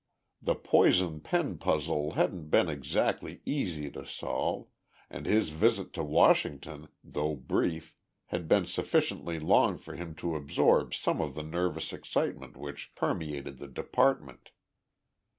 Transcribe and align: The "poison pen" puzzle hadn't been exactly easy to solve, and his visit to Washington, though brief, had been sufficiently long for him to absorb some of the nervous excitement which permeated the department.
The 0.41 0.55
"poison 0.55 1.19
pen" 1.21 1.59
puzzle 1.59 2.13
hadn't 2.13 2.49
been 2.49 2.69
exactly 2.69 3.43
easy 3.45 3.91
to 3.91 4.03
solve, 4.03 4.67
and 5.11 5.27
his 5.27 5.49
visit 5.49 5.93
to 5.93 6.03
Washington, 6.03 6.87
though 7.03 7.35
brief, 7.35 7.93
had 8.33 8.47
been 8.47 8.65
sufficiently 8.65 9.39
long 9.39 9.77
for 9.77 9.93
him 9.93 10.15
to 10.15 10.35
absorb 10.35 10.95
some 10.95 11.21
of 11.21 11.35
the 11.35 11.43
nervous 11.43 11.93
excitement 11.93 12.57
which 12.57 12.95
permeated 12.95 13.59
the 13.59 13.67
department. 13.67 14.49